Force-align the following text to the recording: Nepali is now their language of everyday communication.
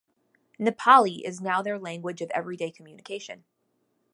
Nepali 0.59 1.21
is 1.23 1.41
now 1.41 1.61
their 1.61 1.77
language 1.77 2.23
of 2.23 2.31
everyday 2.31 2.71
communication. 2.71 3.43